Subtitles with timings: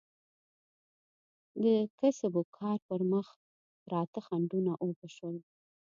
[1.63, 1.65] د
[1.99, 3.27] کسب و کار پر مخ
[3.85, 5.37] پراته خنډونه اوبه شول.